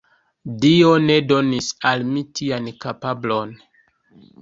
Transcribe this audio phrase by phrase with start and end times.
[0.63, 3.57] Dio ne donis al mi tian kapablon.